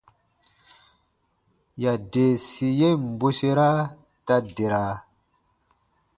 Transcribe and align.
Yadeesi 1.83 2.67
yen 2.79 2.99
bwesera 3.19 3.69
ta 4.25 4.35
dera. 4.55 4.83